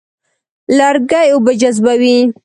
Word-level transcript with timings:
لرګی 0.77 1.25
اوبه 1.33 1.51
جذبوي. 1.61 2.15